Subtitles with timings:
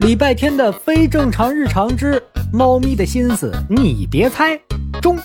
[0.00, 4.58] 礼拜天的非正常日常之猫咪的心思，你别猜。
[5.02, 5.18] 中，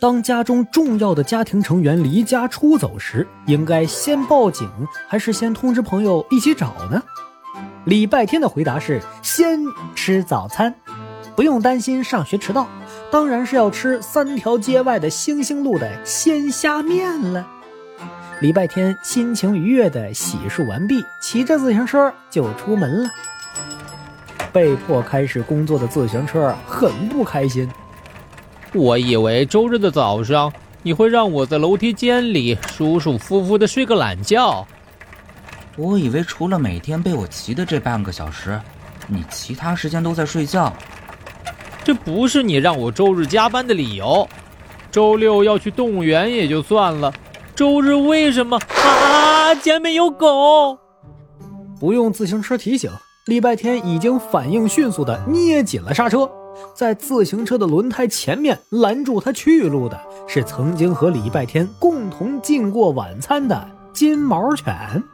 [0.00, 4.68] 当家中重要的家庭成员离家出走时，应该先报警
[5.06, 7.00] 还是先通知朋友一起找呢？
[7.84, 9.60] 礼拜天的回答是先
[9.94, 10.74] 吃早餐，
[11.36, 12.66] 不用担心上学迟到，
[13.12, 17.46] 当然是要吃三条街外的星星路的鲜虾面了。
[18.40, 23.10] 礼拜天心情愉悦的洗漱完毕，骑着自行车就出门了。
[24.50, 27.70] 被迫开始工作的自行车很不开心。
[28.72, 30.50] 我以为周日的早上
[30.82, 34.66] 你会让我在楼梯间里舒舒服服的睡个懒觉。
[35.76, 38.58] 我以为除了每天被我骑的这半个小时，
[39.06, 40.72] 你其他时间都在睡觉。
[41.84, 44.26] 这不是你让我周日加班的理由。
[44.90, 47.12] 周六要去动物园也就算了。
[47.60, 49.54] 周日为什么啊？
[49.56, 50.78] 前面有狗！
[51.78, 52.90] 不用自行车提醒，
[53.26, 56.26] 礼拜天已经反应迅速的捏紧了刹车，
[56.74, 65.04] 在自行车的轮胎前面拦住他去路的是曾经和礼拜天共同进过晚餐的金毛犬。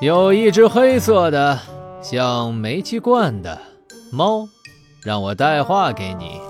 [0.00, 1.58] 有一只黑色的，
[2.00, 3.60] 像煤气罐的
[4.10, 4.48] 猫，
[5.04, 6.40] 让我带话给你，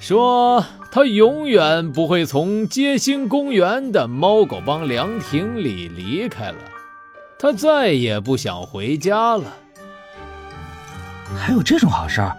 [0.00, 0.64] 说。
[0.90, 6.58] 他永远不会从街心公园的猫狗帮凉亭里离开了，
[7.38, 9.44] 他再也不想回家了。
[11.36, 12.36] 还有这种好事儿？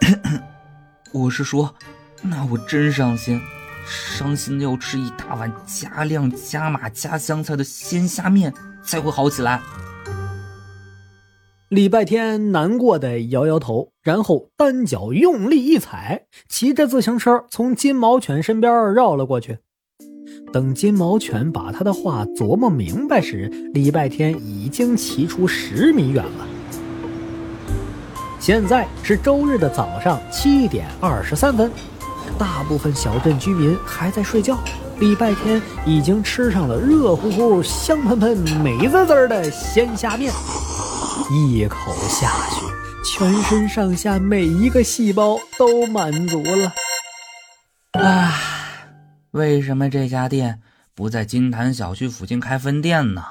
[1.12, 1.74] 我是说，
[2.22, 3.38] 那我真伤心，
[3.86, 9.60] 伤心的要吃一大碗加量加码加香菜的鲜虾面才会好起来。
[11.68, 19.58] 礼拜天难过的摇摇头，然后单脚用力一踩，骑着自行车从金毛犬身边绕了过去。
[20.50, 26.48] 等金毛犬把他的话琢磨明白时，礼拜天已经骑出十米远了。
[28.40, 31.70] 现在是周日的早上七点二十三分，
[32.38, 34.58] 大部分小镇居民还在睡觉。
[35.00, 40.32] 礼拜天已经吃上了热乎乎、香喷喷、美滋滋的鲜虾面。
[41.30, 42.64] 一口下去，
[43.04, 46.72] 全身上下每一个细胞都满足了。
[47.92, 48.32] 唉，
[49.32, 50.60] 为什么这家店
[50.94, 53.22] 不在金坛小区附近开分店呢？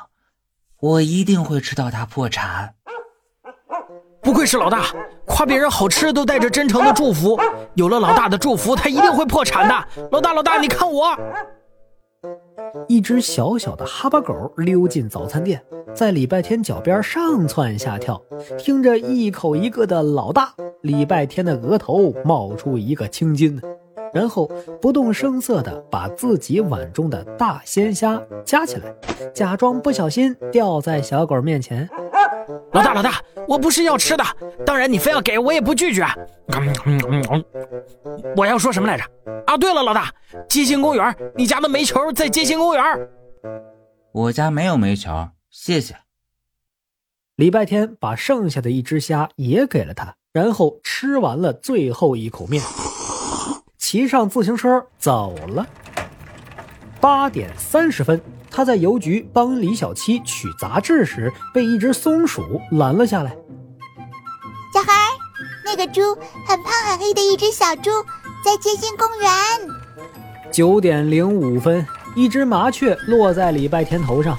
[0.79, 2.75] 我一定会吃到它破产。
[4.21, 4.85] 不愧是老大，
[5.25, 7.39] 夸别人好吃都带着真诚的祝福。
[7.75, 9.87] 有了老大的祝福，他一定会破产的。
[10.11, 11.17] 老大，老大，你看我。
[12.87, 15.61] 一只小小的哈巴狗溜进早餐店，
[15.93, 18.21] 在礼拜天脚边上窜下跳，
[18.57, 23.61] 听着一口一个的老大，礼拜天的额头冒出一个青筋，
[24.13, 24.49] 然后
[24.81, 28.93] 不动声色地把自己碗中的大鲜虾夹起来，
[29.33, 31.87] 假装不小心掉在小狗面前。
[32.77, 34.23] 老大，老大，我不是要吃的，
[34.63, 36.05] 当然你非要给我也不拒绝。
[38.35, 39.03] 我要说什么来着？
[39.47, 40.13] 啊，对了，老大，
[40.47, 42.83] 街心公园，你家的煤球在街心公园。
[44.11, 45.95] 我家没有煤球，谢谢。
[47.35, 52.63] 礼拜天把剩下的一只虾也给了他，然后吃完了最后一口面，
[53.79, 55.65] 骑上自行车走了。
[57.01, 58.21] 八点三十分。
[58.49, 63.35] 他在邮局帮李小七取杂志时，被一只松鼠拦了下来。
[64.73, 64.91] 小孩，
[65.63, 66.15] 那个猪
[66.45, 67.89] 很胖很黑的一只小猪，
[68.43, 69.29] 在街心公园。
[70.51, 71.85] 九点零五分，
[72.15, 74.37] 一只麻雀落在礼拜天头上。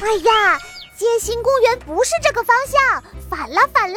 [0.00, 0.58] 哎呀，
[0.96, 3.96] 街心公园不是这个方向，反了反了。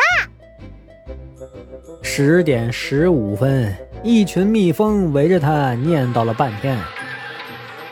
[2.01, 6.79] 十点十五分，一群蜜蜂围着他念叨了半天。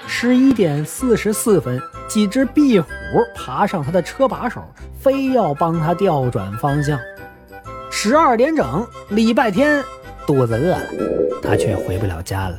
[0.07, 2.87] 十一点四十四分，几只壁虎
[3.35, 4.63] 爬上他的车把手，
[4.99, 6.99] 非要帮他调转方向。
[7.91, 9.83] 十二点整，礼拜天，
[10.25, 10.87] 肚子饿了，
[11.41, 12.57] 他却回不了家了，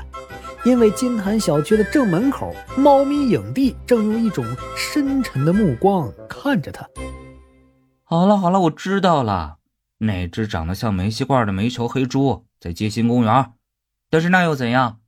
[0.65, 4.45] 因为金坛小区的正门口，猫咪影帝正用一种
[4.77, 6.87] 深沉的目光看着他。
[8.05, 9.57] 好了好了，我知道了，
[9.99, 13.53] 那只长得像煤气罐的煤球黑猪在街心公园，
[14.11, 14.99] 但是那又怎样？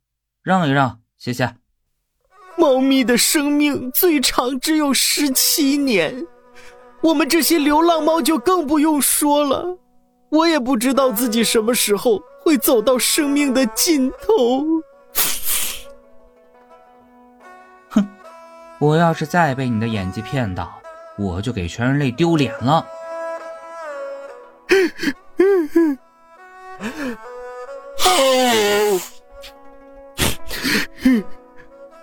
[0.41, 1.58] 让一让，谢谢。
[2.59, 6.27] 猫咪的生命最长只有十七年，
[7.01, 9.77] 我们这些流浪猫就更不用说了。
[10.27, 14.65] 我也不知道自己什么时候会走到生命的尽头。
[17.89, 18.05] 哼，
[18.77, 20.69] 我要是再被你的演技骗到，
[21.17, 22.85] 我就给全人类丢脸了。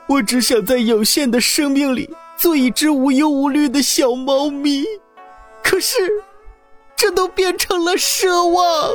[0.08, 4.84] 我只想在有限的生命里做一只无忧无虑的小猫咪。
[5.62, 5.96] 可是，
[6.96, 8.92] 这都变成了奢望。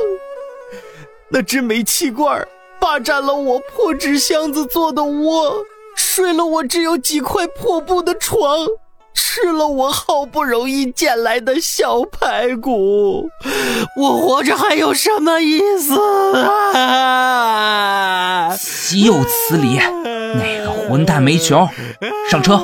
[1.28, 2.46] 那只煤气罐
[2.80, 5.64] 霸占了我破纸箱子做的窝，
[5.94, 8.66] 睡了我只有几块破布的床。
[9.14, 13.28] 吃了我好不容易捡来的小排骨，
[13.98, 16.00] 我活着还有什么意思
[16.34, 18.56] 啊？
[18.56, 19.78] 岂有此理！
[20.34, 20.61] 那
[20.92, 21.66] 混蛋煤球，
[22.30, 22.58] 上车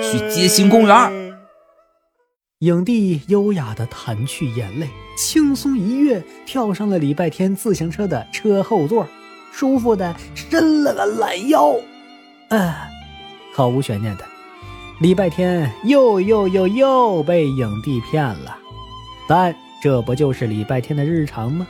[0.00, 1.36] 去街心公园。
[2.60, 4.88] 影帝优雅的弹去眼泪，
[5.18, 9.04] 轻松一跃跳上了礼拜天自行车的车后座，
[9.52, 11.74] 舒服的伸了个懒腰。
[12.50, 12.88] 啊，
[13.52, 14.24] 毫无悬念的。
[15.00, 18.56] 礼拜天又又又又被影帝骗了，
[19.26, 19.52] 但
[19.82, 21.66] 这不就是礼拜天的日常吗？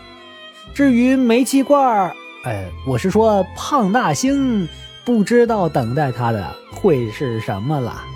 [0.75, 2.15] 至于煤气罐儿，
[2.45, 4.69] 呃，我是说胖大星，
[5.05, 8.12] 不知道等待他的会是什么了。